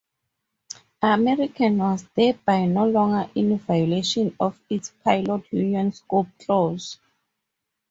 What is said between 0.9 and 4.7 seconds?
American was thereby no longer in violation of